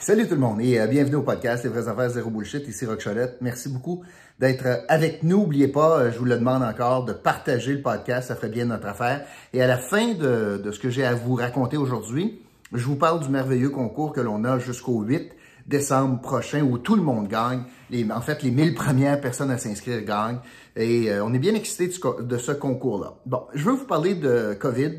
Salut 0.00 0.28
tout 0.28 0.34
le 0.34 0.40
monde 0.40 0.60
et 0.60 0.78
euh, 0.78 0.86
bienvenue 0.86 1.16
au 1.16 1.22
podcast 1.22 1.64
Les 1.64 1.70
vraies 1.70 1.88
affaires 1.88 2.08
zéro 2.08 2.30
bullshit. 2.30 2.66
Ici 2.68 2.86
Rock. 2.86 3.04
Merci 3.40 3.68
beaucoup 3.68 4.04
d'être 4.38 4.64
euh, 4.64 4.76
avec 4.86 5.24
nous. 5.24 5.40
N'oubliez 5.40 5.66
pas, 5.66 5.98
euh, 5.98 6.12
je 6.12 6.18
vous 6.18 6.24
le 6.24 6.38
demande 6.38 6.62
encore, 6.62 7.04
de 7.04 7.12
partager 7.12 7.74
le 7.74 7.82
podcast. 7.82 8.28
Ça 8.28 8.36
ferait 8.36 8.48
bien 8.48 8.66
notre 8.66 8.86
affaire. 8.86 9.26
Et 9.52 9.60
à 9.60 9.66
la 9.66 9.76
fin 9.76 10.14
de, 10.14 10.62
ce 10.70 10.78
que 10.78 10.88
j'ai 10.88 11.04
à 11.04 11.14
vous 11.14 11.34
raconter 11.34 11.76
aujourd'hui, 11.76 12.40
je 12.72 12.84
vous 12.84 12.94
parle 12.94 13.20
du 13.20 13.28
merveilleux 13.28 13.70
concours 13.70 14.12
que 14.12 14.20
l'on 14.20 14.44
a 14.44 14.60
jusqu'au 14.60 15.02
8 15.02 15.32
décembre 15.66 16.20
prochain 16.20 16.62
où 16.62 16.78
tout 16.78 16.94
le 16.94 17.02
monde 17.02 17.26
gagne. 17.26 17.64
En 18.12 18.20
fait, 18.20 18.44
les 18.44 18.52
1000 18.52 18.74
premières 18.74 19.20
personnes 19.20 19.50
à 19.50 19.58
s'inscrire 19.58 20.02
gagnent. 20.02 20.38
Et 20.76 21.10
on 21.20 21.34
est 21.34 21.40
bien 21.40 21.54
excités 21.54 21.90
de 22.20 22.38
ce 22.38 22.52
concours-là. 22.52 23.14
Bon, 23.26 23.42
je 23.52 23.64
veux 23.64 23.72
vous 23.72 23.84
parler 23.84 24.14
de 24.14 24.56
COVID 24.58 24.92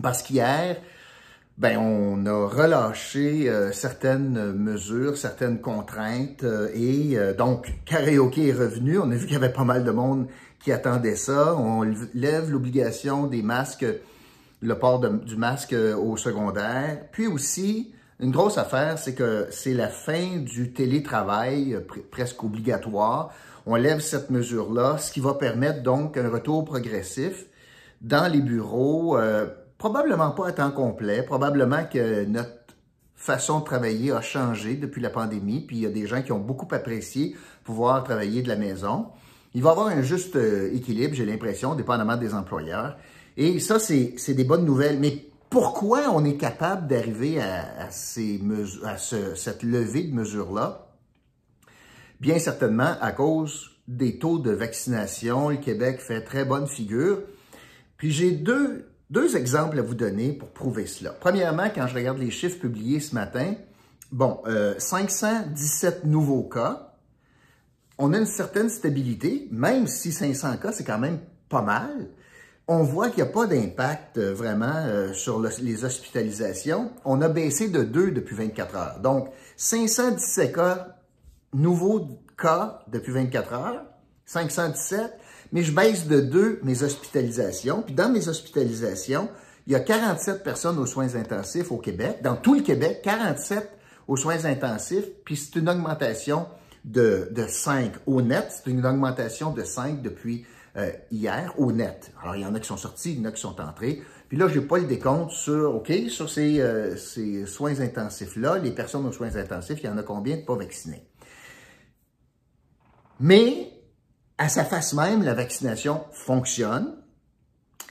parce 0.00 0.22
qu'hier, 0.22 0.76
ben 1.56 1.78
on 1.78 2.26
a 2.26 2.48
relâché 2.48 3.48
euh, 3.48 3.70
certaines 3.70 4.52
mesures, 4.52 5.16
certaines 5.16 5.60
contraintes 5.60 6.42
euh, 6.42 6.68
et 6.74 7.16
euh, 7.16 7.32
donc 7.32 7.72
karaoké 7.84 8.48
est 8.48 8.52
revenu. 8.52 8.98
On 8.98 9.10
a 9.10 9.14
vu 9.14 9.26
qu'il 9.26 9.34
y 9.34 9.36
avait 9.36 9.52
pas 9.52 9.62
mal 9.62 9.84
de 9.84 9.90
monde 9.92 10.26
qui 10.58 10.72
attendait 10.72 11.14
ça. 11.14 11.54
On 11.54 11.82
lève 12.14 12.50
l'obligation 12.50 13.28
des 13.28 13.42
masques, 13.42 13.86
le 14.60 14.78
port 14.78 14.98
du 14.98 15.36
masque 15.36 15.74
au 15.74 16.16
secondaire. 16.16 17.02
Puis 17.12 17.28
aussi, 17.28 17.92
une 18.18 18.32
grosse 18.32 18.58
affaire, 18.58 18.98
c'est 18.98 19.14
que 19.14 19.46
c'est 19.50 19.74
la 19.74 19.88
fin 19.88 20.38
du 20.38 20.72
télétravail 20.72 21.78
presque 22.10 22.42
obligatoire. 22.42 23.32
On 23.66 23.76
lève 23.76 24.00
cette 24.00 24.30
mesure-là, 24.30 24.98
ce 24.98 25.12
qui 25.12 25.20
va 25.20 25.34
permettre 25.34 25.82
donc 25.82 26.16
un 26.16 26.30
retour 26.30 26.64
progressif 26.64 27.44
dans 28.00 28.30
les 28.30 28.40
bureaux 28.40 29.18
probablement 29.78 30.30
pas 30.30 30.48
à 30.48 30.52
temps 30.52 30.70
complet, 30.70 31.22
probablement 31.22 31.84
que 31.84 32.24
notre 32.24 32.64
façon 33.16 33.60
de 33.60 33.64
travailler 33.64 34.12
a 34.12 34.20
changé 34.20 34.76
depuis 34.76 35.00
la 35.00 35.10
pandémie, 35.10 35.60
puis 35.60 35.76
il 35.76 35.82
y 35.82 35.86
a 35.86 35.90
des 35.90 36.06
gens 36.06 36.22
qui 36.22 36.32
ont 36.32 36.40
beaucoup 36.40 36.68
apprécié 36.74 37.36
pouvoir 37.64 38.04
travailler 38.04 38.42
de 38.42 38.48
la 38.48 38.56
maison. 38.56 39.06
Il 39.54 39.62
va 39.62 39.70
y 39.70 39.72
avoir 39.72 39.86
un 39.86 40.02
juste 40.02 40.36
euh, 40.36 40.74
équilibre, 40.74 41.14
j'ai 41.14 41.24
l'impression, 41.24 41.74
dépendamment 41.74 42.16
des 42.16 42.34
employeurs. 42.34 42.96
Et 43.36 43.60
ça, 43.60 43.78
c'est 43.78 44.34
des 44.34 44.44
bonnes 44.44 44.64
nouvelles. 44.64 44.98
Mais 45.00 45.26
pourquoi 45.48 46.10
on 46.12 46.24
est 46.24 46.36
capable 46.36 46.86
d'arriver 46.86 47.40
à, 47.40 47.86
à 47.86 47.90
cette 47.90 49.62
levée 49.62 50.04
de 50.04 50.14
mesures-là? 50.14 50.88
Bien 52.20 52.38
certainement 52.38 52.94
à 53.00 53.12
cause 53.12 53.70
des 53.88 54.18
taux 54.18 54.38
de 54.38 54.50
vaccination. 54.50 55.48
Le 55.48 55.56
Québec 55.56 56.00
fait 56.00 56.22
très 56.22 56.44
bonne 56.44 56.66
figure. 56.66 57.20
Puis 57.96 58.10
j'ai 58.10 58.32
deux 58.32 58.88
deux 59.14 59.36
exemples 59.36 59.78
à 59.78 59.82
vous 59.82 59.94
donner 59.94 60.32
pour 60.32 60.48
prouver 60.48 60.86
cela. 60.86 61.12
Premièrement, 61.12 61.70
quand 61.72 61.86
je 61.86 61.94
regarde 61.94 62.18
les 62.18 62.32
chiffres 62.32 62.58
publiés 62.58 62.98
ce 62.98 63.14
matin, 63.14 63.54
bon, 64.10 64.42
517 64.76 66.00
euh, 66.04 66.06
nouveaux 66.08 66.42
cas, 66.42 66.94
on 67.96 68.12
a 68.12 68.18
une 68.18 68.26
certaine 68.26 68.68
stabilité, 68.68 69.46
même 69.52 69.86
si 69.86 70.10
500 70.10 70.56
cas, 70.56 70.72
c'est 70.72 70.82
quand 70.82 70.98
même 70.98 71.20
pas 71.48 71.62
mal. 71.62 72.08
On 72.66 72.82
voit 72.82 73.08
qu'il 73.08 73.22
n'y 73.22 73.28
a 73.28 73.32
pas 73.32 73.46
d'impact 73.46 74.18
euh, 74.18 74.34
vraiment 74.34 74.74
euh, 74.74 75.12
sur 75.12 75.40
les 75.40 75.84
hospitalisations. 75.84 76.90
On 77.04 77.22
a 77.22 77.28
baissé 77.28 77.68
de 77.68 77.84
2 77.84 78.10
depuis 78.10 78.34
24 78.34 78.76
heures. 78.76 79.00
Donc, 79.00 79.28
517 79.56 80.52
cas, 80.52 80.96
nouveaux 81.52 82.08
cas 82.36 82.80
depuis 82.88 83.12
24 83.12 83.52
heures, 83.52 83.84
517, 84.26 85.12
mais 85.54 85.62
je 85.62 85.72
baisse 85.72 86.06
de 86.08 86.20
deux 86.20 86.58
mes 86.64 86.82
hospitalisations. 86.82 87.82
Puis 87.82 87.94
dans 87.94 88.10
mes 88.10 88.28
hospitalisations, 88.28 89.30
il 89.66 89.72
y 89.72 89.76
a 89.76 89.80
47 89.80 90.42
personnes 90.42 90.78
aux 90.78 90.84
soins 90.84 91.14
intensifs 91.14 91.70
au 91.70 91.78
Québec. 91.78 92.18
Dans 92.22 92.36
tout 92.36 92.54
le 92.54 92.60
Québec, 92.60 93.00
47 93.02 93.70
aux 94.08 94.16
soins 94.16 94.44
intensifs. 94.44 95.06
Puis 95.24 95.36
c'est 95.36 95.58
une 95.58 95.70
augmentation 95.70 96.46
de, 96.84 97.28
de 97.30 97.46
5 97.46 97.92
au 98.06 98.20
net. 98.20 98.48
C'est 98.50 98.70
une 98.70 98.84
augmentation 98.84 99.52
de 99.52 99.62
5 99.62 100.02
depuis 100.02 100.44
euh, 100.76 100.90
hier 101.12 101.54
au 101.56 101.70
net. 101.70 102.12
Alors, 102.20 102.34
il 102.34 102.42
y 102.42 102.46
en 102.46 102.54
a 102.56 102.58
qui 102.58 102.66
sont 102.66 102.76
sortis, 102.76 103.12
il 103.12 103.20
y 103.20 103.22
en 103.22 103.26
a 103.26 103.32
qui 103.32 103.40
sont 103.40 103.60
entrés. 103.60 104.02
Puis 104.28 104.36
là, 104.36 104.48
je 104.48 104.58
n'ai 104.58 104.66
pas 104.66 104.78
le 104.78 104.86
décompte 104.86 105.30
sur, 105.30 105.76
OK, 105.76 105.92
sur 106.08 106.28
ces, 106.28 106.60
euh, 106.60 106.96
ces 106.96 107.46
soins 107.46 107.80
intensifs-là, 107.80 108.58
les 108.58 108.72
personnes 108.72 109.06
aux 109.06 109.12
soins 109.12 109.36
intensifs, 109.36 109.78
il 109.80 109.86
y 109.86 109.88
en 109.88 109.98
a 109.98 110.02
combien 110.02 110.36
de 110.36 110.42
pas 110.42 110.56
vaccinés? 110.56 111.06
Mais 113.20 113.73
à 114.38 114.48
sa 114.48 114.64
face 114.64 114.94
même, 114.94 115.22
la 115.22 115.34
vaccination 115.34 116.04
fonctionne. 116.12 116.96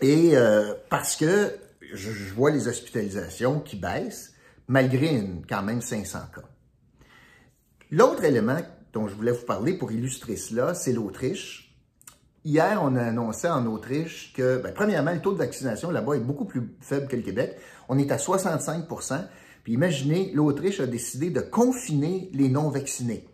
Et 0.01 0.35
euh, 0.35 0.73
parce 0.89 1.15
que 1.15 1.55
je, 1.93 2.33
vois 2.33 2.51
les 2.51 2.67
hospitalisations 2.67 3.59
qui 3.59 3.75
baissent, 3.75 4.33
malgré 4.67 5.15
une, 5.15 5.45
quand 5.47 5.63
même 5.63 5.81
500 5.81 6.19
cas. 6.35 6.41
L'autre 7.91 8.23
élément 8.23 8.59
dont 8.91 9.07
je 9.07 9.15
voulais 9.15 9.31
vous 9.31 9.45
parler 9.45 9.73
pour 9.73 9.91
illustrer 9.91 10.35
cela, 10.35 10.73
c'est 10.73 10.93
l'Autriche. 10.93 11.75
Hier, 12.45 12.79
on 12.83 12.95
a 12.95 13.03
annoncé 13.03 13.47
en 13.47 13.65
Autriche 13.67 14.33
que, 14.33 14.57
ben, 14.57 14.73
premièrement, 14.73 15.13
le 15.13 15.21
taux 15.21 15.31
de 15.31 15.37
vaccination 15.37 15.91
là-bas 15.91 16.15
est 16.15 16.19
beaucoup 16.19 16.45
plus 16.45 16.75
faible 16.81 17.07
que 17.07 17.15
le 17.15 17.21
Québec. 17.21 17.55
On 17.87 17.97
est 17.97 18.11
à 18.11 18.17
65% 18.17 19.25
Puis 19.63 19.73
imaginez, 19.73 20.31
l'Autriche 20.33 20.79
a 20.79 20.87
décidé 20.87 21.29
de 21.29 21.39
confiner 21.39 22.29
les 22.33 22.49
non-vaccinés. 22.49 23.27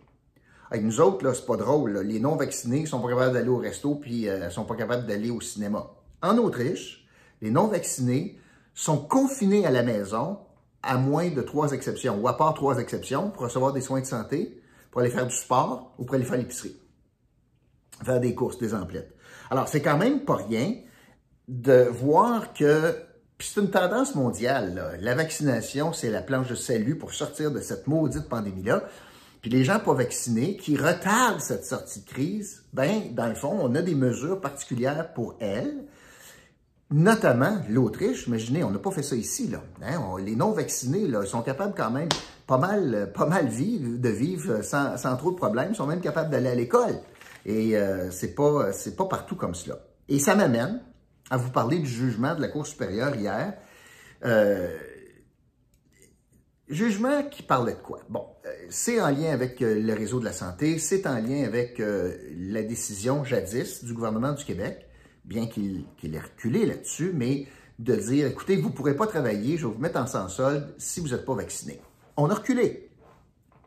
Avec 0.70 0.84
nous 0.84 1.00
autres, 1.00 1.24
là, 1.24 1.34
c'est 1.34 1.46
pas 1.46 1.56
drôle. 1.56 1.98
Les 1.98 2.20
non-vaccinés 2.20 2.86
sont 2.86 3.00
pas 3.00 3.08
capables 3.08 3.32
d'aller 3.32 3.48
au 3.48 3.56
resto 3.56 3.96
puis 3.96 4.28
euh, 4.28 4.50
sont 4.50 4.64
pas 4.64 4.76
capables 4.76 5.06
d'aller 5.06 5.30
au 5.30 5.40
cinéma. 5.40 5.90
En 6.22 6.38
Autriche, 6.38 7.06
les 7.42 7.50
non-vaccinés 7.50 8.38
sont 8.74 8.98
confinés 8.98 9.66
à 9.66 9.70
la 9.70 9.82
maison 9.82 10.38
à 10.82 10.96
moins 10.96 11.28
de 11.28 11.42
trois 11.42 11.72
exceptions, 11.72 12.18
ou 12.20 12.28
à 12.28 12.36
part 12.36 12.54
trois 12.54 12.78
exceptions, 12.78 13.30
pour 13.30 13.42
recevoir 13.42 13.72
des 13.72 13.80
soins 13.80 14.00
de 14.00 14.06
santé, 14.06 14.62
pour 14.90 15.02
aller 15.02 15.10
faire 15.10 15.26
du 15.26 15.34
sport 15.34 15.92
ou 15.98 16.04
pour 16.04 16.14
aller 16.14 16.24
faire 16.24 16.38
l'épicerie, 16.38 16.76
faire 18.02 18.20
des 18.20 18.34
courses, 18.34 18.58
des 18.58 18.74
emplettes. 18.74 19.14
Alors, 19.50 19.68
c'est 19.68 19.82
quand 19.82 19.98
même 19.98 20.24
pas 20.24 20.36
rien 20.36 20.74
de 21.48 21.86
voir 21.90 22.54
que, 22.54 22.94
puis 23.36 23.50
c'est 23.52 23.60
une 23.60 23.70
tendance 23.70 24.14
mondiale, 24.14 24.98
la 25.00 25.14
vaccination, 25.14 25.92
c'est 25.92 26.10
la 26.10 26.22
planche 26.22 26.48
de 26.48 26.54
salut 26.54 26.96
pour 26.96 27.12
sortir 27.12 27.50
de 27.50 27.60
cette 27.60 27.86
maudite 27.86 28.28
pandémie-là. 28.28 28.84
Puis 29.40 29.50
les 29.50 29.64
gens 29.64 29.78
pas 29.78 29.94
vaccinés 29.94 30.56
qui 30.56 30.76
retardent 30.76 31.40
cette 31.40 31.64
sortie 31.64 32.00
de 32.00 32.06
crise, 32.06 32.64
ben 32.72 33.14
dans 33.14 33.26
le 33.26 33.34
fond, 33.34 33.56
on 33.60 33.74
a 33.74 33.82
des 33.82 33.94
mesures 33.94 34.40
particulières 34.40 35.12
pour 35.14 35.36
elles, 35.40 35.84
notamment 36.90 37.62
l'Autriche. 37.68 38.26
Imaginez, 38.26 38.64
on 38.64 38.70
n'a 38.70 38.78
pas 38.78 38.90
fait 38.90 39.02
ça 39.02 39.16
ici 39.16 39.48
là. 39.48 39.62
Hein? 39.82 40.00
les 40.22 40.36
non 40.36 40.52
vaccinés 40.52 41.06
là, 41.06 41.24
sont 41.24 41.42
capables 41.42 41.74
quand 41.74 41.90
même 41.90 42.08
pas 42.46 42.58
mal, 42.58 43.12
pas 43.14 43.26
mal 43.26 43.48
vivre, 43.48 43.98
de 43.98 44.08
vivre 44.08 44.62
sans, 44.62 44.96
sans 44.98 45.16
trop 45.16 45.30
de 45.30 45.36
problèmes. 45.36 45.70
Ils 45.70 45.76
sont 45.76 45.86
même 45.86 46.00
capables 46.00 46.30
d'aller 46.30 46.50
à 46.50 46.54
l'école. 46.54 46.98
Et 47.46 47.76
euh, 47.76 48.10
c'est 48.10 48.34
pas 48.34 48.72
c'est 48.72 48.96
pas 48.96 49.06
partout 49.06 49.36
comme 49.36 49.54
cela. 49.54 49.78
Et 50.08 50.18
ça 50.18 50.34
m'amène 50.34 50.80
à 51.30 51.36
vous 51.36 51.50
parler 51.50 51.78
du 51.78 51.86
jugement 51.86 52.34
de 52.34 52.42
la 52.42 52.48
Cour 52.48 52.66
supérieure 52.66 53.14
hier. 53.14 53.54
Euh, 54.24 54.76
Jugement 56.70 57.24
qui 57.24 57.42
parlait 57.42 57.74
de 57.74 57.80
quoi? 57.80 57.98
Bon, 58.08 58.26
euh, 58.46 58.50
c'est 58.68 59.00
en 59.00 59.08
lien 59.08 59.32
avec 59.32 59.60
euh, 59.60 59.80
le 59.80 59.92
réseau 59.92 60.20
de 60.20 60.24
la 60.24 60.32
santé, 60.32 60.78
c'est 60.78 61.04
en 61.04 61.16
lien 61.16 61.42
avec 61.42 61.80
euh, 61.80 62.16
la 62.36 62.62
décision 62.62 63.24
jadis 63.24 63.82
du 63.82 63.92
gouvernement 63.92 64.32
du 64.32 64.44
Québec, 64.44 64.86
bien 65.24 65.48
qu'il 65.48 65.84
ait 66.04 66.20
reculé 66.20 66.66
là-dessus, 66.66 67.10
mais 67.12 67.48
de 67.80 67.96
dire, 67.96 68.28
écoutez, 68.28 68.54
vous 68.54 68.68
ne 68.68 68.72
pourrez 68.72 68.94
pas 68.94 69.08
travailler, 69.08 69.56
je 69.56 69.66
vais 69.66 69.72
vous 69.72 69.80
mettre 69.80 69.98
en 69.98 70.06
sans 70.06 70.28
solde 70.28 70.72
si 70.78 71.00
vous 71.00 71.08
n'êtes 71.08 71.24
pas 71.24 71.34
vacciné. 71.34 71.80
On 72.16 72.30
a 72.30 72.34
reculé. 72.34 72.88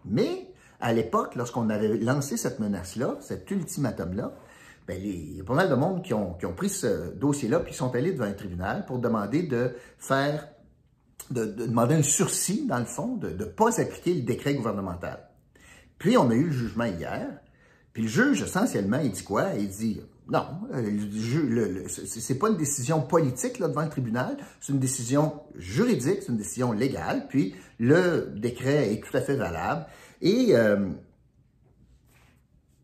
Mais 0.06 0.48
à 0.80 0.94
l'époque, 0.94 1.36
lorsqu'on 1.36 1.70
avait 1.70 1.98
lancé 1.98 2.38
cette 2.38 2.60
menace-là, 2.60 3.18
cet 3.20 3.52
ultimatum-là, 3.52 4.34
ben, 4.88 4.98
il 4.98 5.38
y 5.38 5.42
a 5.42 5.44
pas 5.44 5.56
mal 5.56 5.70
de 5.70 5.76
monde 5.76 6.04
qui 6.04 6.14
ont, 6.14 6.36
qui 6.36 6.46
ont 6.46 6.54
pris 6.54 6.70
ce 6.70 7.14
dossier-là 7.16 7.60
puis 7.60 7.74
sont 7.74 7.94
allés 7.96 8.14
devant 8.14 8.26
un 8.26 8.34
tribunal 8.34 8.86
pour 8.86 9.00
demander 9.00 9.44
de 9.44 9.76
faire 9.98 10.48
de, 11.32 11.46
demander 11.46 11.96
un 11.96 12.04
sursis, 12.04 12.66
dans 12.68 12.80
le 12.80 12.86
fond, 12.86 13.16
de 13.18 13.30
ne 13.30 13.46
pas 13.46 13.80
appliquer 13.80 14.14
le 14.14 14.22
décret 14.22 14.56
gouvernemental. 14.56 15.30
Puis, 15.98 16.18
on 16.18 16.30
a 16.30 16.34
eu 16.36 16.46
le 16.46 16.52
jugement 16.52 16.86
hier. 16.86 17.28
Puis, 17.94 18.04
le 18.04 18.10
juge, 18.10 18.42
essentiellement, 18.42 19.00
il 19.00 19.12
dit 19.12 19.24
quoi? 19.24 19.50
Il 19.58 19.70
dit, 19.70 20.02
non, 20.30 20.46
euh, 20.74 21.88
c'est 21.88 22.40
pas 22.40 22.50
une 22.50 22.58
décision 22.58 23.02
politique 23.02 23.60
devant 23.60 23.84
le 23.84 23.90
tribunal, 23.90 24.38
c'est 24.62 24.72
une 24.72 24.80
décision 24.80 25.42
juridique, 25.56 26.20
c'est 26.22 26.32
une 26.32 26.38
décision 26.38 26.72
légale, 26.72 27.28
puis 27.28 27.56
le 27.80 28.32
décret 28.36 28.94
est 28.94 29.04
tout 29.04 29.16
à 29.16 29.22
fait 29.22 29.36
valable. 29.36 29.86
Et 30.22 30.56
euh, 30.56 30.90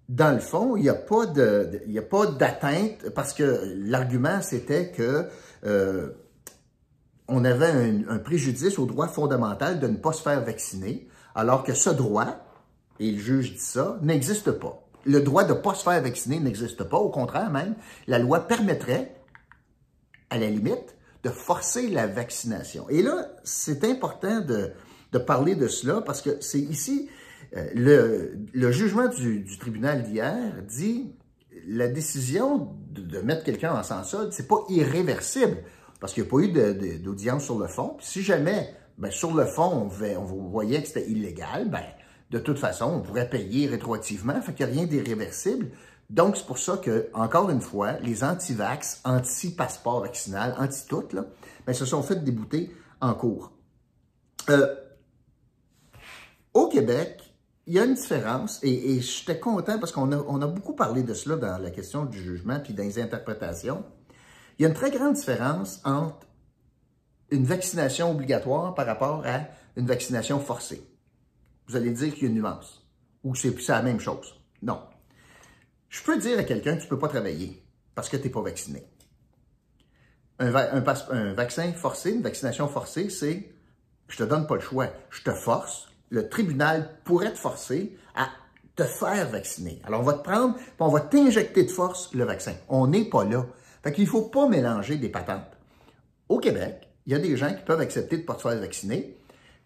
dans 0.10 0.34
le 0.34 0.40
fond, 0.40 0.76
il 0.76 0.84
n'y 0.84 0.90
a 0.90 2.02
pas 2.02 2.26
d'atteinte, 2.26 3.10
parce 3.16 3.34
que 3.34 3.74
l'argument, 3.86 4.42
c'était 4.42 4.92
que 4.92 5.28
euh, 5.66 6.10
on 7.30 7.46
avait 7.46 8.04
un, 8.08 8.18
préjudice 8.20 8.80
au 8.80 8.86
droit 8.86 9.08
fondamental 9.08 9.80
de 9.80 9.88
ne 9.88 9.98
pas 9.98 10.14
se 10.14 10.22
faire 10.22 10.44
vacciner, 10.44 11.08
alors 11.36 11.64
que 11.64 11.74
ce 11.74 11.90
droit, 11.90 12.46
et 13.00 13.12
le 13.12 13.18
juge 13.18 13.54
dit 13.54 13.60
ça, 13.60 13.98
n'existe 14.02 14.52
pas. 14.52 14.86
Le 15.06 15.22
droit 15.22 15.46
de 15.46 15.54
ne 15.54 15.60
pas 15.60 15.74
se 15.76 15.84
faire 15.84 16.02
vacciner 16.02 16.40
n'existe 16.40 16.84
pas. 16.84 16.98
Au 16.98 17.10
contraire, 17.10 17.50
même, 17.50 17.76
la 18.08 18.20
loi 18.20 18.42
permettrait, 18.42 19.16
à 20.30 20.38
la 20.38 20.50
limite, 20.50 20.96
de 21.24 21.30
forcer 21.30 21.88
la 21.90 22.08
vaccination. 22.08 22.90
Et 22.90 23.02
là, 23.02 23.30
c'est 23.44 23.84
important 23.84 24.42
de, 24.42 24.74
parler 25.20 25.56
de 25.56 25.68
cela 25.68 26.02
parce 26.02 26.22
que 26.22 26.38
c'est 26.42 26.60
ici, 26.60 27.10
euh, 27.56 28.34
le, 28.54 28.72
jugement 28.72 29.08
du, 29.08 29.46
tribunal 29.60 30.04
d'hier 30.04 30.36
dit 30.68 31.16
la 31.68 31.88
décision 31.88 32.76
de, 32.92 33.02
de 33.02 33.20
mettre 33.20 33.44
quelqu'un 33.44 33.74
en 33.74 33.84
sans 33.84 34.04
solde, 34.04 34.32
c'est 34.34 34.48
pas 34.48 34.64
irréversible 34.70 35.58
parce 36.00 36.14
qu'il 36.14 36.24
n'y 36.24 36.30
a 36.30 36.32
pas 36.32 36.40
eu 36.40 37.00
d'audience 37.00 37.44
sur 37.44 37.60
le 37.60 37.68
fond. 37.68 37.98
Si 38.00 38.22
jamais, 38.22 38.74
ben, 38.98 39.12
sur 39.12 39.34
le 39.34 39.46
fond, 39.46 39.90
on, 39.90 40.24
voyait 40.24 40.82
que 40.82 40.88
c'était 40.88 41.10
illégal, 41.10 41.70
ben, 41.70 41.84
de 42.32 42.40
toute 42.40 42.60
façon, 42.60 42.86
on 42.86 43.02
pourrait 43.02 43.30
payer 43.30 43.68
rétroactivement, 43.68 44.42
fait 44.42 44.58
n'y 44.60 44.66
a 44.66 44.68
rien 44.68 44.86
d'irréversible. 44.86 45.72
Donc, 46.10 46.38
c'est 46.38 46.46
pour 46.46 46.58
ça 46.58 46.78
que, 46.78 47.10
encore 47.14 47.50
une 47.50 47.62
fois, 47.62 47.94
les 48.00 48.24
anti-vax, 48.24 49.02
anti-passeport 49.04 50.02
vaccinal, 50.02 50.56
anti-tout, 50.58 51.10
ben, 51.66 51.74
se 51.74 51.86
sont 51.86 52.02
fait 52.02 52.24
débouter 52.24 52.74
en 53.02 53.14
cours. 53.14 53.52
Euh, 54.50 54.76
au 56.54 56.68
Québec, 56.68 57.22
il 57.68 57.74
y 57.76 57.80
a 57.80 57.86
une 57.86 57.94
différence, 57.94 58.60
et, 58.64 58.94
et 58.94 59.02
j'étais 59.02 59.40
content 59.40 59.78
parce 59.78 59.92
qu'on 59.92 60.12
a, 60.12 60.18
on 60.18 60.42
a 60.42 60.48
beaucoup 60.48 60.74
parlé 60.74 61.04
de 61.04 61.14
cela 61.14 61.36
dans 61.36 61.58
la 61.62 61.70
question 61.70 62.06
du 62.06 62.20
jugement 62.20 62.60
puis 62.60 62.74
dans 62.74 62.84
les 62.84 63.00
interprétations. 63.00 63.84
Il 64.60 64.64
y 64.64 64.66
a 64.66 64.70
une 64.70 64.76
très 64.76 64.92
grande 64.92 65.14
différence 65.14 65.80
entre 65.86 66.28
une 67.32 67.46
vaccination 67.46 68.12
obligatoire 68.12 68.76
par 68.76 68.86
rapport 68.86 69.24
à 69.26 69.46
une 69.78 69.86
vaccination 69.86 70.42
forcée. 70.42 70.86
Vous 71.68 71.78
allez 71.78 71.92
dire 71.92 72.14
qu'il 72.14 72.24
y 72.24 72.26
a 72.26 72.30
une 72.30 72.36
nuance, 72.36 72.86
ou 73.24 73.36
c'est 73.36 73.56
la 73.70 73.82
même 73.82 74.02
chose. 74.02 74.36
Non. 74.62 74.82
Je 75.88 76.04
peux 76.04 76.18
dire 76.18 76.38
à 76.38 76.44
quelqu'un 76.44 76.76
que 76.76 76.80
tu 76.80 76.86
ne 76.86 76.90
peux 76.90 77.00
pas 77.00 77.08
travailler 77.08 77.64
parce 77.96 78.10
que 78.10 78.18
tu 78.18 78.24
n'es 78.24 78.30
pas 78.30 78.42
vacciné. 78.42 78.86
Un, 80.40 80.52
vaccin 81.34 81.72
forcé, 81.74 82.12
une 82.12 82.22
vaccination 82.22 82.68
forcée, 82.68 83.10
c'est 83.10 83.54
je 84.08 84.18
te 84.18 84.24
donne 84.24 84.46
pas 84.46 84.56
le 84.56 84.62
choix, 84.62 84.88
je 85.10 85.22
te 85.22 85.32
force. 85.32 85.88
Le 86.10 86.28
tribunal 86.28 87.00
pourrait 87.06 87.32
te 87.34 87.38
forcer 87.38 87.98
à 88.16 88.30
te 88.76 88.84
faire 88.84 89.30
vacciner. 89.30 89.82
Alors, 89.86 90.02
on 90.02 90.04
va 90.04 90.14
te 90.14 90.24
prendre, 90.24 90.56
on 90.80 90.90
va 90.90 91.02
t'injecter 91.02 91.64
de 91.64 91.72
force 91.72 92.14
le 92.14 92.24
vaccin. 92.26 92.56
On 92.68 92.88
n'est 92.88 93.06
pas 93.06 93.24
là. 93.24 93.46
Fait 93.84 93.94
qu'il 93.94 94.04
ne 94.06 94.10
faut 94.10 94.24
pas 94.24 94.48
mélanger 94.48 94.98
des 94.98 95.10
patentes. 95.10 95.58
Au 96.28 96.40
Québec, 96.40 96.90
il 97.06 97.14
y 97.14 97.16
a 97.16 97.20
des 97.20 97.38
gens 97.38 97.54
qui 97.54 97.64
peuvent 97.64 97.80
accepter 97.80 98.18
de 98.18 98.22
ne 98.22 98.28
pas 98.28 98.36
se 98.36 98.42
faire 98.42 98.60
vacciner, 98.60 99.18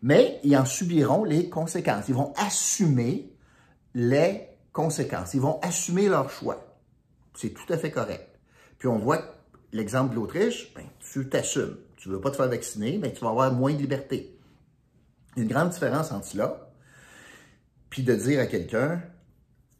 mais 0.01 0.39
ils 0.43 0.55
en 0.55 0.65
subiront 0.65 1.23
les 1.23 1.49
conséquences. 1.49 2.07
Ils 2.09 2.15
vont 2.15 2.33
assumer 2.37 3.33
les 3.93 4.47
conséquences. 4.71 5.33
Ils 5.33 5.41
vont 5.41 5.59
assumer 5.61 6.07
leur 6.07 6.29
choix. 6.29 6.77
C'est 7.35 7.53
tout 7.53 7.71
à 7.71 7.77
fait 7.77 7.91
correct. 7.91 8.27
Puis 8.77 8.87
on 8.87 8.97
voit 8.97 9.21
l'exemple 9.71 10.11
de 10.11 10.15
l'Autriche, 10.15 10.73
ben, 10.75 10.83
tu 10.99 11.27
t'assumes. 11.29 11.77
Tu 11.95 12.09
ne 12.09 12.15
veux 12.15 12.21
pas 12.21 12.31
te 12.31 12.35
faire 12.35 12.49
vacciner, 12.49 12.97
ben, 12.97 13.11
tu 13.11 13.21
vas 13.21 13.29
avoir 13.29 13.51
moins 13.53 13.73
de 13.73 13.79
liberté. 13.79 14.37
Une 15.37 15.47
grande 15.47 15.69
différence 15.69 16.11
entre 16.11 16.27
cela, 16.27 16.69
puis 17.89 18.03
de 18.03 18.13
dire 18.13 18.39
à 18.39 18.45
quelqu'un, 18.45 19.01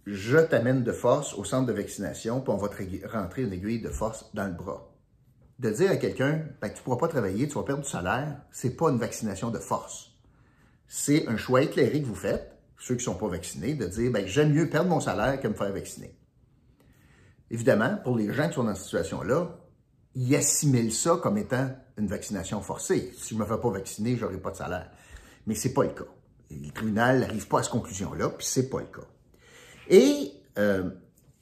je 0.05 0.37
t'amène 0.37 0.83
de 0.83 0.91
force 0.91 1.33
au 1.33 1.43
centre 1.43 1.65
de 1.65 1.73
vaccination, 1.73 2.41
puis 2.41 2.51
on 2.51 2.57
va 2.57 2.67
te 2.69 3.07
rentrer 3.07 3.43
une 3.43 3.53
aiguille 3.53 3.81
de 3.81 3.89
force 3.89 4.29
dans 4.33 4.47
le 4.47 4.53
bras. 4.53 4.91
De 5.59 5.69
dire 5.69 5.91
à 5.91 5.95
quelqu'un 5.95 6.43
ben, 6.61 6.69
tu 6.69 6.79
ne 6.79 6.83
pourras 6.83 6.97
pas 6.97 7.07
travailler, 7.07 7.47
tu 7.47 7.55
vas 7.55 7.63
perdre 7.63 7.83
du 7.83 7.89
salaire, 7.89 8.41
c'est 8.51 8.75
pas 8.75 8.89
une 8.89 8.97
vaccination 8.97 9.49
de 9.49 9.59
force. 9.59 10.11
C'est 10.87 11.27
un 11.27 11.37
choix 11.37 11.61
éclairé 11.61 12.01
que 12.01 12.07
vous 12.07 12.15
faites, 12.15 12.57
ceux 12.77 12.95
qui 12.95 13.07
ne 13.07 13.13
sont 13.13 13.15
pas 13.15 13.29
vaccinés, 13.29 13.75
de 13.75 13.85
dire 13.85 14.11
ben, 14.11 14.27
j'aime 14.27 14.51
mieux 14.51 14.69
perdre 14.69 14.89
mon 14.89 14.99
salaire 14.99 15.39
que 15.39 15.47
me 15.47 15.53
faire 15.53 15.71
vacciner. 15.71 16.17
Évidemment, 17.49 17.97
pour 18.03 18.17
les 18.17 18.33
gens 18.33 18.49
qui 18.49 18.55
sont 18.55 18.63
dans 18.63 18.75
cette 18.75 18.85
situation-là, 18.85 19.57
ils 20.15 20.35
assimilent 20.35 20.93
ça 20.93 21.17
comme 21.21 21.37
étant 21.37 21.69
une 21.97 22.07
vaccination 22.07 22.61
forcée. 22.61 23.13
Si 23.17 23.29
je 23.29 23.35
ne 23.35 23.39
me 23.39 23.45
fais 23.45 23.61
pas 23.61 23.69
vacciner, 23.69 24.17
je 24.17 24.25
n'aurai 24.25 24.37
pas 24.37 24.51
de 24.51 24.57
salaire. 24.57 24.89
Mais 25.45 25.55
ce 25.55 25.67
n'est 25.67 25.73
pas 25.73 25.83
le 25.83 25.89
cas. 25.89 26.03
le 26.49 26.71
tribunal 26.71 27.19
n'arrive 27.19 27.47
pas 27.47 27.59
à 27.59 27.63
cette 27.63 27.71
conclusion-là, 27.71 28.29
puis 28.29 28.45
ce 28.45 28.59
n'est 28.59 28.67
pas 28.67 28.79
le 28.79 28.87
cas. 28.87 29.07
Et 29.89 30.31
euh, 30.57 30.89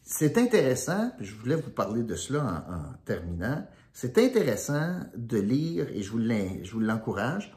c'est 0.04 0.38
intéressant, 0.38 1.12
je 1.20 1.34
voulais 1.36 1.56
vous 1.56 1.70
parler 1.70 2.04
de 2.04 2.16
cela 2.16 2.66
en, 2.70 2.98
terminant, 3.06 3.66
c'est 3.94 4.18
intéressant 4.18 5.02
de 5.16 5.38
lire, 5.38 5.88
et 5.90 6.02
je 6.02 6.12
vous 6.12 6.80
l'encourage, 6.80 7.56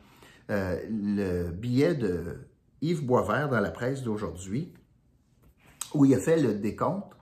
euh, 0.50 0.78
le 0.90 1.50
billet 1.50 1.94
de 1.94 2.46
Yves 2.82 3.04
Boisvert 3.04 3.48
dans 3.48 3.60
la 3.60 3.70
presse 3.70 4.02
d'aujourd'hui, 4.02 4.74
où 5.94 6.04
il 6.04 6.14
a 6.14 6.18
fait 6.18 6.40
le 6.40 6.54
décompte. 6.54 7.12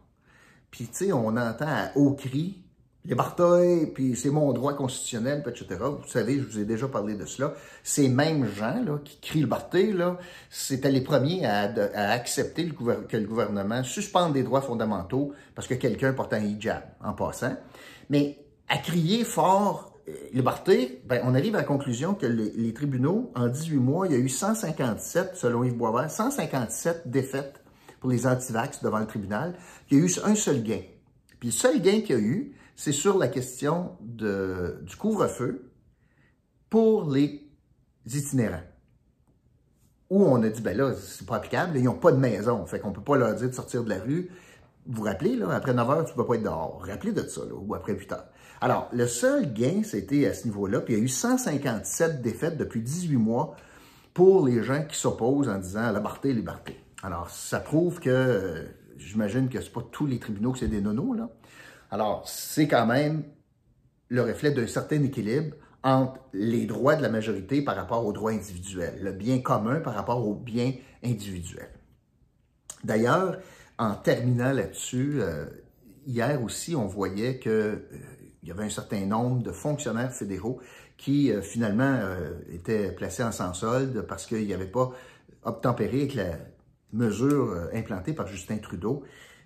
Puis, 0.71 0.87
tu 0.87 0.95
sais, 0.95 1.13
on 1.13 1.37
entend 1.37 1.91
haut 1.95 2.15
cri 2.15 2.62
les 3.05 3.17
Barteuil, 3.17 3.87
puis 3.87 4.15
c'est 4.15 4.31
mon 4.31 4.53
droit 4.53 4.75
constitutionnel, 4.75 5.43
etc. 5.47 5.81
Vous 5.81 6.09
savez, 6.09 6.39
je 6.39 6.45
vous 6.45 6.59
ai 6.61 6.65
déjà 6.65 6.87
parlé 6.87 7.15
de 7.15 7.25
cela. 7.25 7.55
Ces 7.83 8.09
mêmes 8.09 8.47
gens 8.47 8.81
là, 8.85 8.99
qui 9.05 9.19
crient 9.21 9.43
le 9.43 9.99
là, 9.99 10.19
c'était 10.51 10.91
les 10.91 11.01
premiers 11.01 11.45
à, 11.45 11.73
accepter 12.13 12.69
que 12.69 13.17
le 13.17 13.27
gouvernement 13.27 13.83
suspende 13.83 14.35
des 14.35 14.45
droits 14.45 14.61
fondamentaux 14.61 15.33
parce 15.57 15.67
que 15.67 15.75
quelqu'un 15.75 16.13
porte 16.13 16.33
un 16.33 16.45
hijab, 16.45 16.83
en 17.03 17.13
passant. 17.13 17.57
Mais 18.09 18.39
à 18.69 18.79
crier 18.79 19.25
fort 19.25 19.93
euh, 20.09 20.13
le 20.33 20.43
ben, 21.05 21.21
on 21.25 21.35
arrive 21.35 21.55
à 21.55 21.59
la 21.59 21.65
conclusion 21.65 22.15
que 22.15 22.27
les, 22.27 22.75
tribunaux, 22.75 23.31
en 23.35 23.49
18 23.49 23.77
mois, 23.77 24.07
il 24.07 24.13
y 24.13 24.17
a 24.17 24.19
eu 24.19 24.29
157, 24.29 25.37
selon 25.37 25.65
Yves 25.65 25.77
Boisvert, 25.77 26.11
157 26.11 27.09
défaites 27.09 27.63
pour 28.01 28.11
les 28.11 28.27
antivax 28.27 28.83
devant 28.83 28.99
le 28.99 29.07
tribunal. 29.07 29.55
Il 29.91 29.99
y 29.99 30.01
a 30.01 30.05
eu 30.05 30.11
un 30.25 30.35
seul 30.35 30.63
gain. 30.63 30.81
Puis 31.39 31.49
le 31.49 31.53
seul 31.53 31.81
gain 31.81 32.01
qu'il 32.01 32.17
y 32.17 32.19
a 32.19 32.23
eu, 32.23 32.57
c'est 32.77 32.93
sur 32.93 33.19
la 33.19 33.29
question 33.29 33.97
du 34.01 34.97
couvre-feu 34.99 35.71
pour 36.71 37.11
les 37.11 37.49
itinérants. 38.07 38.63
Où 40.11 40.25
on 40.25 40.43
a 40.43 40.49
dit, 40.49 40.61
ben 40.61 40.77
là, 40.77 40.93
c'est 40.95 41.27
pas 41.27 41.37
applicable, 41.37 41.79
ils 41.79 41.85
n'ont 41.85 41.95
pas 41.95 42.13
de 42.13 42.19
maison, 42.19 42.67
fait 42.67 42.81
qu'on 42.81 42.93
peut 42.93 43.03
pas 43.03 43.17
leur 43.17 43.35
dire 43.35 43.49
de 43.49 43.55
sortir 43.55 43.85
de 43.85 43.89
la 43.89 43.99
rue. 43.99 44.31
Vous 44.87 44.99
vous 44.99 45.03
rappelez, 45.05 45.37
là, 45.37 45.51
après 45.51 45.73
9 45.73 45.91
heures, 45.91 46.05
tu 46.05 46.15
peux 46.15 46.27
pas 46.27 46.35
être 46.35 46.43
dehors. 46.43 46.85
Rappelez 46.87 47.13
de 47.13 47.23
ça, 47.23 47.43
là, 47.43 47.55
ou 47.55 47.75
après 47.75 47.95
8 47.95 48.13
heures. 48.13 48.27
Alors, 48.61 48.89
le 48.93 49.07
seul 49.07 49.53
gain, 49.53 49.83
c'était 49.85 50.27
à 50.27 50.35
ce 50.35 50.45
niveau-là, 50.45 50.81
puis 50.81 50.95
il 50.95 50.99
y 50.99 51.01
a 51.01 51.05
eu 51.05 51.09
157 51.09 52.23
défaites 52.23 52.57
depuis 52.57 52.81
18 52.81 53.17
mois 53.17 53.57
pour 54.15 54.47
les 54.47 54.63
gens 54.63 54.85
qui 54.85 54.97
s'opposent 54.97 55.49
en 55.49 55.59
disant 55.59 55.93
liberté, 55.93 56.33
liberté. 56.33 56.79
Alors, 57.03 57.31
ça 57.31 57.61
prouve 57.61 57.99
que, 57.99 58.11
euh, 58.11 58.65
j'imagine 58.99 59.49
que 59.49 59.61
c'est 59.61 59.73
pas 59.73 59.85
tous 59.91 60.07
les 60.07 60.19
tribunaux 60.19 60.53
que 60.53 60.59
c'est 60.59 60.69
des 60.69 60.81
nonos, 60.81 61.15
là. 61.15 61.29
Alors, 61.93 62.27
c'est 62.27 62.67
quand 62.67 62.87
même 62.87 63.23
le 64.09 64.23
reflet 64.23 64.51
d'un 64.51 64.67
certain 64.67 65.03
équilibre 65.03 65.55
entre 65.85 66.21
les 66.33 66.65
droits 66.65 66.97
de 66.97 67.03
la 67.03 67.11
majorité 67.11 67.61
par 67.61 67.77
rapport 67.77 68.07
aux 68.07 68.15
droits 68.15 68.31
individuels, 68.31 68.99
le 69.03 69.13
bien 69.13 69.41
commun 69.41 69.79
par 69.81 69.95
rapport 69.95 70.27
au 70.27 70.35
bien 70.35 70.73
individuel. 71.05 71.69
D'ailleurs, 72.83 73.37
en 73.79 73.95
terminant 73.95 74.53
là-dessus, 74.53 75.21
euh, 75.21 75.45
hier 76.07 76.43
aussi, 76.43 76.75
on 76.75 76.87
voyait 76.87 77.39
qu'il 77.39 77.53
euh, 77.53 77.77
y 78.43 78.51
avait 78.51 78.65
un 78.65 78.71
certain 78.71 79.05
nombre 79.05 79.43
de 79.43 79.53
fonctionnaires 79.53 80.13
fédéraux 80.13 80.61
qui 80.97 81.31
euh, 81.31 81.43
finalement 81.43 82.01
étaient 82.51 82.91
placés 82.93 83.23
en 83.23 83.33
sans 83.33 83.53
solde 83.53 84.01
parce 84.09 84.25
qu'ils 84.25 84.49
n'avaient 84.49 84.65
pas 84.65 84.93
obtempéré 85.43 85.99
avec 85.99 86.15
la 86.15 86.39
mesure 86.95 87.69
implantée 87.75 88.15
par 88.15 88.27
Justin 88.29 88.57
Trudeau 88.59 89.05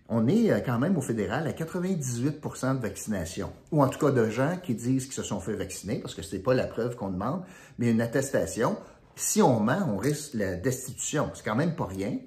on 0.09 0.29
est 0.29 0.51
euh, 0.51 0.61
quand 0.61 0.79
même 0.79 0.97
au 0.97 1.01
fédéral 1.01 1.47
à 1.47 1.53
98% 1.53 2.77
de 2.77 2.83
vaccination, 2.83 3.53
ou 3.73 3.83
en 3.83 3.89
tout 3.89 3.99
cas 3.99 4.13
de 4.13 4.29
gens 4.29 4.57
qui 4.63 4.75
disent 4.75 5.07
qu'ils 5.07 5.15
se 5.15 5.23
sont 5.23 5.41
fait 5.41 5.55
vacciner, 5.55 5.99
parce 5.99 6.15
que 6.15 6.23
ce 6.23 6.37
n'est 6.37 6.43
pas 6.43 6.55
la 6.55 6.67
preuve 6.67 6.97
qu'on 6.97 7.11
demande, 7.11 7.43
mais 7.79 7.91
une 7.91 8.01
attestation. 8.01 8.77
Si 9.17 9.43
on 9.43 9.61
ment, 9.61 9.89
on 9.89 9.97
risque 9.97 10.35
la 10.35 10.57
destitution. 10.57 11.31
C'est 11.35 11.45
quand 11.45 11.57
même 11.57 11.75
pas 11.75 11.87
rien. 11.87 12.19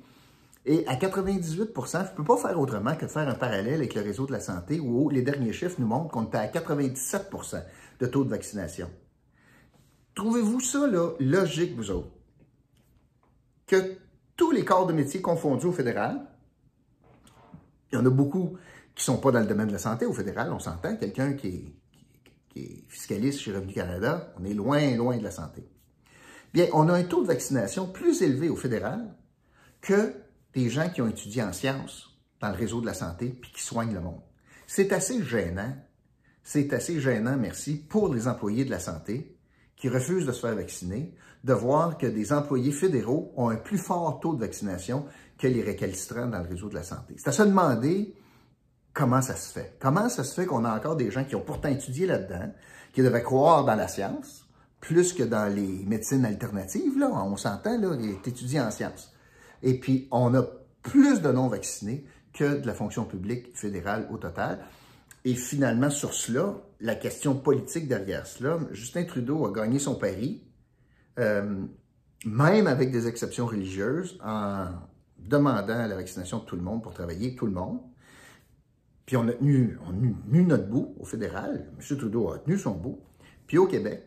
Et 0.66 0.86
à 0.88 0.96
98% 0.96 1.46
je 1.46 1.58
ne 1.58 2.16
peux 2.16 2.24
pas 2.24 2.38
faire 2.38 2.60
autrement 2.60 2.96
que 2.96 3.06
de 3.06 3.12
faire 3.12 3.28
un 3.28 3.36
parallèle 3.36 3.76
avec 3.76 3.96
le 3.96 4.02
réseau 4.02 4.26
de 4.26 4.32
la 4.32 4.40
santé, 4.40 4.80
où 4.80 5.10
les 5.10 5.22
derniers 5.22 5.54
chiffres 5.54 5.78
nous 5.80 5.88
montrent 5.88 6.12
qu'on 6.12 6.30
est 6.30 6.36
à 6.36 6.48
97% 6.48 7.64
de 8.00 8.06
taux 8.06 8.24
de 8.24 8.30
vaccination. 8.30 8.90
Trouvez-vous 10.16 10.60
ça 10.60 10.86
logique, 11.20 11.76
vous 11.76 11.92
autres? 11.92 12.12
Que 13.68 13.96
tous 14.36 14.52
les 14.52 14.66
corps 14.66 14.88
de 14.88 14.94
métier 14.94 15.22
confondus 15.22 15.68
au 15.68 15.72
fédéral, 15.72 16.20
il 17.92 17.96
y 17.96 17.98
en 17.98 18.06
a 18.06 18.10
beaucoup 18.10 18.58
qui 18.96 19.02
ne 19.10 19.16
sont 19.16 19.18
pas 19.18 19.32
dans 19.32 19.40
le 19.40 19.46
domaine 19.46 19.68
de 19.68 19.74
la 19.74 19.80
santé 19.80 20.06
au 20.06 20.14
fédéral, 20.14 20.52
on 20.52 20.60
s'entend. 20.60 20.96
Quelqu'un 20.96 21.34
qui 21.34 21.74
est, 22.56 22.90
fiscaliste 22.90 23.40
chez 23.40 23.54
Revenu 23.54 23.74
Canada, 23.74 24.34
on 24.38 24.44
est 24.44 24.54
loin, 24.54 24.96
loin 24.98 25.18
de 25.18 25.24
la 25.24 25.32
santé. 25.32 25.64
Bien, 26.54 26.68
on 26.74 26.90
a 26.90 26.94
un 26.94 27.04
taux 27.04 27.22
de 27.22 27.28
vaccination 27.28 27.88
plus 27.88 28.22
élevé 28.22 28.50
au 28.50 28.58
fédéral 28.58 29.16
que 29.82 30.14
des 30.54 30.70
gens 30.70 30.90
qui 30.90 31.02
ont 31.02 31.08
étudié 31.08 31.42
en 31.42 31.54
sciences 31.54 32.20
dans 32.42 32.50
le 32.50 32.56
réseau 32.56 32.82
de 32.82 32.86
la 32.86 32.94
santé 32.94 33.30
puis 33.30 33.52
qui 33.52 33.64
soignent 33.64 33.94
le 33.94 34.02
monde. 34.02 34.22
C'est 34.68 34.92
assez 34.92 35.24
gênant, 35.24 35.74
c'est 36.44 36.74
assez 36.74 37.00
gênant, 37.00 37.38
merci, 37.38 37.76
pour 37.76 38.14
les 38.14 38.28
employés 38.28 38.66
de 38.66 38.72
la 38.72 38.80
santé 38.80 39.38
qui 39.76 39.88
refusent 39.88 40.26
de 40.26 40.32
se 40.32 40.42
faire 40.42 40.56
vacciner, 40.56 41.16
de 41.44 41.54
voir 41.54 41.98
que 41.98 42.08
des 42.08 42.34
employés 42.34 42.72
fédéraux 42.72 43.32
ont 43.38 43.50
un 43.50 43.56
plus 43.56 43.78
fort 43.78 44.20
taux 44.20 44.36
de 44.36 44.42
vaccination 44.42 45.06
que 45.40 45.48
les 45.48 45.64
récalcitrants 45.64 46.28
dans 46.28 46.40
le 46.40 46.48
réseau 46.48 46.70
de 46.70 46.76
la 46.76 46.84
santé. 46.84 47.16
C'est 47.18 47.30
à 47.30 47.32
se 47.32 47.44
demander 47.44 48.14
comment 48.94 49.22
ça 49.22 49.36
se 49.36 49.52
fait. 49.52 49.78
Comment 49.80 50.10
ça 50.10 50.24
se 50.24 50.34
fait 50.34 50.46
qu'on 50.46 50.66
a 50.66 50.76
encore 50.76 50.98
des 50.98 51.10
gens 51.10 51.24
qui 51.24 51.36
ont 51.36 51.42
pourtant 51.42 51.70
étudié 51.70 52.06
là-dedans, 52.06 52.54
qui 52.94 53.02
devaient 53.02 53.24
croire 53.24 53.64
dans 53.64 53.76
la 53.76 53.88
science, 53.88 54.46
plus 54.82 55.14
que 55.14 55.24
dans 55.24 55.54
les 55.54 55.84
médecines 55.86 56.26
alternatives, 56.26 56.98
là, 56.98 57.10
on 57.12 57.38
s'entend, 57.38 57.80
là, 57.80 57.96
est 57.96 58.28
étudié 58.28 58.60
en 58.60 58.70
sciences. 58.70 59.14
Et 59.64 59.80
puis, 59.80 60.08
on 60.12 60.34
a 60.36 60.44
plus 60.82 61.22
de 61.22 61.32
non-vaccinés 61.32 62.06
que 62.34 62.60
de 62.60 62.68
la 62.68 62.74
fonction 62.74 63.06
publique 63.06 63.56
fédérale 63.56 64.08
au 64.12 64.18
total. 64.18 64.60
Et 65.26 65.36
finalement, 65.36 65.90
sur 65.90 66.14
cela, 66.14 66.56
la 66.80 66.96
question 66.96 67.36
politique 67.36 67.88
derrière 67.88 68.26
cela, 68.26 68.60
Justin 68.72 69.04
Trudeau 69.04 69.46
a 69.46 69.52
gagné 69.52 69.80
son 69.80 69.96
pari, 69.96 70.44
euh, 71.20 71.62
même 72.26 72.68
avec 72.68 72.92
des 72.92 73.08
exceptions 73.08 73.46
religieuses, 73.46 74.18
en 74.24 74.68
demandant 75.30 75.86
la 75.86 75.96
vaccination 75.96 76.40
de 76.40 76.46
tout 76.46 76.56
le 76.56 76.62
monde 76.62 76.84
pour 76.84 76.94
travailler, 76.94 77.36
tout 77.36 77.46
le 77.46 77.52
monde. 77.52 77.80
Puis 79.06 79.16
on 79.16 79.28
a 79.28 79.34
tenu, 79.34 79.78
on 79.86 79.90
a 79.90 80.28
tenu 80.28 80.44
notre 80.44 80.68
bout 80.68 80.96
au 81.00 81.06
fédéral. 81.06 81.72
M. 81.78 81.98
Trudeau 81.98 82.32
a 82.32 82.40
tenu 82.40 82.58
son 82.58 82.76
bout. 82.76 83.00
Puis 83.48 83.58
au 83.58 83.68
Québec, 83.68 84.04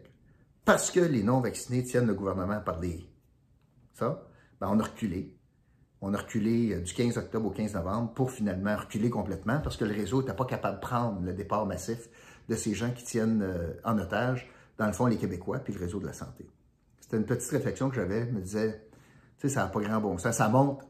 parce 0.64 0.90
que 0.90 1.00
les 1.00 1.22
non-vaccinés 1.22 1.82
tiennent 1.82 2.06
le 2.06 2.14
gouvernement 2.14 2.60
par 2.60 2.80
les... 2.80 3.08
Ça, 3.94 4.28
ben 4.60 4.68
on 4.70 4.78
a 4.78 4.84
reculé. 4.84 5.36
On 6.00 6.14
a 6.14 6.18
reculé 6.18 6.72
euh, 6.72 6.80
du 6.80 6.92
15 6.94 7.18
octobre 7.18 7.46
au 7.46 7.50
15 7.50 7.74
novembre 7.74 8.12
pour 8.12 8.30
finalement 8.30 8.76
reculer 8.76 9.10
complètement 9.10 9.60
parce 9.60 9.76
que 9.76 9.84
le 9.84 9.92
réseau 9.92 10.20
n'était 10.20 10.34
pas 10.34 10.44
capable 10.44 10.76
de 10.76 10.80
prendre 10.80 11.20
le 11.22 11.32
départ 11.32 11.66
massif 11.66 12.08
de 12.48 12.56
ces 12.56 12.74
gens 12.74 12.90
qui 12.90 13.04
tiennent 13.04 13.42
euh, 13.42 13.72
en 13.84 13.98
otage, 13.98 14.50
dans 14.78 14.86
le 14.86 14.92
fond, 14.92 15.06
les 15.06 15.16
Québécois, 15.16 15.58
puis 15.60 15.72
le 15.72 15.80
réseau 15.80 16.00
de 16.00 16.06
la 16.06 16.12
santé. 16.12 16.48
C'était 17.00 17.16
une 17.16 17.26
petite 17.26 17.50
réflexion 17.50 17.88
que 17.88 17.96
j'avais, 17.96 18.24
me 18.26 18.40
disais, 18.40 18.88
tu 19.38 19.48
sais, 19.48 19.54
ça 19.54 19.64
n'a 19.64 19.68
pas 19.68 19.80
grand 19.80 20.00
bon 20.00 20.18
sens. 20.18 20.36
Ça 20.36 20.48
monte, 20.48 20.82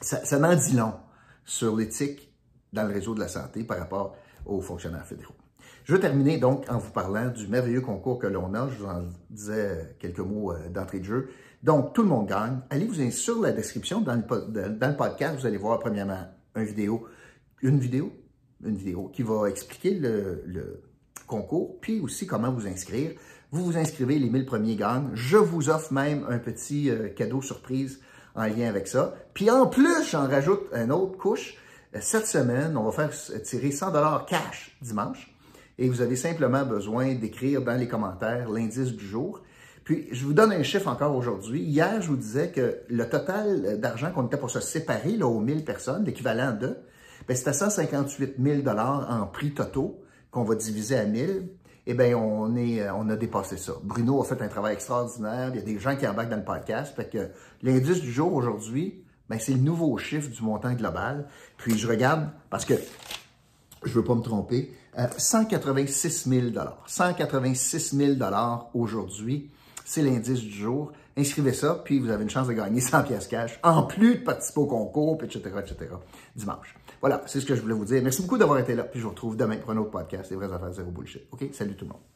ça, 0.00 0.24
ça 0.24 0.38
n'en 0.38 0.54
dit 0.54 0.76
long 0.76 0.94
sur 1.44 1.76
l'éthique 1.76 2.32
dans 2.72 2.84
le 2.84 2.92
réseau 2.92 3.14
de 3.14 3.20
la 3.20 3.28
santé 3.28 3.64
par 3.64 3.78
rapport 3.78 4.16
aux 4.44 4.60
fonctionnaires 4.60 5.06
fédéraux. 5.06 5.34
Je 5.84 5.92
veux 5.92 6.00
terminer 6.00 6.38
donc 6.38 6.64
en 6.68 6.78
vous 6.78 6.90
parlant 6.90 7.30
du 7.30 7.46
merveilleux 7.46 7.80
concours 7.80 8.18
que 8.18 8.26
l'on 8.26 8.54
a. 8.54 8.68
Je 8.68 8.78
vous 8.78 8.86
en 8.86 9.04
disais 9.30 9.96
quelques 10.00 10.18
mots 10.18 10.52
euh, 10.52 10.68
d'entrée 10.68 10.98
de 10.98 11.04
jeu. 11.04 11.28
Donc, 11.62 11.94
tout 11.94 12.02
le 12.02 12.08
monde 12.08 12.26
gagne. 12.26 12.58
Allez 12.70 12.86
vous 12.86 13.10
sur 13.10 13.40
la 13.40 13.52
description 13.52 14.00
dans 14.00 14.14
le, 14.14 14.68
dans 14.68 14.88
le 14.88 14.96
podcast, 14.96 15.38
vous 15.38 15.46
allez 15.46 15.56
voir 15.56 15.78
premièrement 15.78 16.24
une 16.56 16.64
vidéo, 16.64 17.06
une 17.62 17.78
vidéo, 17.78 18.12
une 18.64 18.76
vidéo 18.76 19.10
qui 19.12 19.22
va 19.22 19.48
expliquer 19.48 19.94
le, 19.94 20.42
le 20.46 20.82
concours, 21.26 21.80
puis 21.80 22.00
aussi 22.00 22.26
comment 22.26 22.50
vous 22.50 22.66
inscrire. 22.66 23.12
Vous 23.52 23.64
vous 23.64 23.76
inscrivez, 23.76 24.18
les 24.18 24.28
1000 24.28 24.44
premiers 24.44 24.76
gagnent. 24.76 25.10
Je 25.14 25.36
vous 25.36 25.70
offre 25.70 25.92
même 25.92 26.26
un 26.28 26.38
petit 26.38 26.90
euh, 26.90 27.08
cadeau 27.10 27.42
surprise 27.42 28.00
en 28.36 28.44
lien 28.44 28.68
avec 28.68 28.86
ça. 28.86 29.14
Puis 29.34 29.50
en 29.50 29.66
plus, 29.66 30.10
j'en 30.10 30.28
rajoute 30.28 30.62
une 30.74 30.92
autre 30.92 31.16
couche. 31.16 31.56
Cette 32.00 32.26
semaine, 32.26 32.76
on 32.76 32.84
va 32.84 32.92
faire 32.92 33.42
tirer 33.42 33.70
100 33.70 33.92
dollars 33.92 34.26
cash 34.26 34.76
dimanche 34.82 35.34
et 35.78 35.88
vous 35.88 36.00
avez 36.00 36.16
simplement 36.16 36.64
besoin 36.64 37.14
d'écrire 37.14 37.62
dans 37.62 37.76
les 37.76 37.88
commentaires 37.88 38.48
l'indice 38.48 38.92
du 38.92 39.06
jour. 39.06 39.42
Puis, 39.84 40.08
je 40.10 40.24
vous 40.24 40.32
donne 40.32 40.52
un 40.52 40.62
chiffre 40.62 40.88
encore 40.88 41.14
aujourd'hui. 41.14 41.60
Hier, 41.60 42.02
je 42.02 42.08
vous 42.08 42.16
disais 42.16 42.50
que 42.50 42.80
le 42.88 43.08
total 43.08 43.78
d'argent 43.80 44.10
qu'on 44.10 44.26
était 44.26 44.36
pour 44.36 44.50
se 44.50 44.60
séparer 44.60 45.16
là, 45.16 45.26
aux 45.26 45.40
1000 45.40 45.64
personnes, 45.64 46.04
l'équivalent 46.04 46.52
de, 46.52 46.76
ben, 47.28 47.36
c'était 47.36 47.52
158 47.52 48.34
000 48.42 48.68
en 48.68 49.26
prix 49.26 49.52
totaux 49.52 50.02
qu'on 50.30 50.44
va 50.44 50.54
diviser 50.54 50.98
à 50.98 51.04
1000. 51.04 51.48
Eh 51.86 51.94
bien, 51.94 52.16
on, 52.16 52.56
est, 52.56 52.88
on 52.90 53.08
a 53.10 53.16
dépassé 53.16 53.56
ça. 53.56 53.74
Bruno 53.82 54.20
a 54.20 54.24
fait 54.24 54.42
un 54.42 54.48
travail 54.48 54.74
extraordinaire. 54.74 55.50
Il 55.50 55.56
y 55.56 55.58
a 55.60 55.62
des 55.62 55.78
gens 55.78 55.96
qui 55.96 56.06
embarquent 56.06 56.30
dans 56.30 56.36
le 56.36 56.44
podcast. 56.44 56.94
Fait 56.96 57.08
que 57.08 57.30
l'indice 57.62 58.00
du 58.00 58.10
jour 58.10 58.32
aujourd'hui, 58.34 59.04
ben, 59.28 59.38
c'est 59.38 59.52
le 59.52 59.60
nouveau 59.60 59.96
chiffre 59.96 60.28
du 60.28 60.42
montant 60.42 60.72
global. 60.72 61.28
Puis, 61.56 61.78
je 61.78 61.86
regarde, 61.86 62.28
parce 62.50 62.64
que 62.64 62.74
je 63.84 63.92
veux 63.92 64.04
pas 64.04 64.14
me 64.14 64.22
tromper, 64.22 64.72
186 65.16 66.28
000 66.28 66.46
186 66.86 67.96
000 67.96 68.12
aujourd'hui, 68.74 69.50
c'est 69.84 70.02
l'indice 70.02 70.40
du 70.40 70.50
jour. 70.50 70.92
Inscrivez 71.16 71.52
ça, 71.52 71.80
puis 71.84 71.98
vous 71.98 72.10
avez 72.10 72.24
une 72.24 72.30
chance 72.30 72.48
de 72.48 72.52
gagner 72.52 72.80
100 72.82 73.04
pièces 73.04 73.28
cash, 73.28 73.58
en 73.62 73.84
plus 73.84 74.16
de 74.16 74.24
participer 74.24 74.60
au 74.60 74.66
concours, 74.66 75.18
etc., 75.22 75.40
etc., 75.60 75.90
dimanche. 76.34 76.74
Voilà, 77.00 77.22
c'est 77.26 77.40
ce 77.40 77.46
que 77.46 77.54
je 77.54 77.60
voulais 77.60 77.74
vous 77.74 77.84
dire. 77.84 78.02
Merci 78.02 78.22
beaucoup 78.22 78.38
d'avoir 78.38 78.58
été 78.58 78.74
là, 78.74 78.84
puis 78.84 79.00
je 79.00 79.04
vous 79.04 79.10
retrouve 79.10 79.36
demain 79.36 79.56
pour 79.56 79.70
un 79.70 79.76
autre 79.76 79.90
podcast, 79.90 80.30
Les 80.30 80.36
vraies 80.36 80.52
affaires 80.52 80.72
zéro 80.72 80.90
bullshit. 80.90 81.22
OK? 81.32 81.44
Salut 81.52 81.74
tout 81.76 81.84
le 81.84 81.90
monde. 81.90 82.15